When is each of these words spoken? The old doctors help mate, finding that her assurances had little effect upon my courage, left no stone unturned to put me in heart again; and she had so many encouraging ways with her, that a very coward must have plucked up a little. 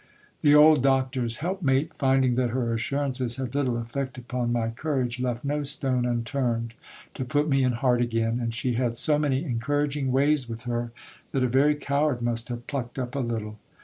The 0.41 0.55
old 0.55 0.81
doctors 0.81 1.37
help 1.45 1.61
mate, 1.61 1.93
finding 1.93 2.33
that 2.33 2.49
her 2.49 2.73
assurances 2.73 3.35
had 3.35 3.53
little 3.53 3.77
effect 3.77 4.17
upon 4.17 4.51
my 4.51 4.69
courage, 4.71 5.19
left 5.19 5.45
no 5.45 5.61
stone 5.61 6.07
unturned 6.07 6.73
to 7.13 7.23
put 7.23 7.47
me 7.47 7.61
in 7.63 7.73
heart 7.73 8.01
again; 8.01 8.39
and 8.41 8.51
she 8.51 8.73
had 8.73 8.97
so 8.97 9.19
many 9.19 9.43
encouraging 9.43 10.11
ways 10.11 10.49
with 10.49 10.63
her, 10.63 10.91
that 11.33 11.43
a 11.43 11.47
very 11.47 11.75
coward 11.75 12.19
must 12.23 12.49
have 12.49 12.65
plucked 12.65 12.97
up 12.97 13.13
a 13.13 13.19
little. 13.19 13.59